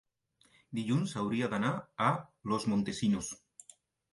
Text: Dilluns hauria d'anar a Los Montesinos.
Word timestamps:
Dilluns 0.77 1.13
hauria 1.23 1.49
d'anar 1.51 1.71
a 2.07 2.09
Los 2.53 2.67
Montesinos. 2.73 3.31